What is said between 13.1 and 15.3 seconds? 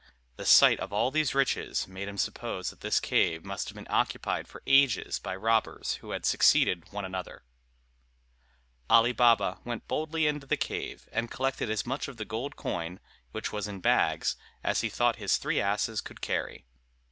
which was in bags, as he thought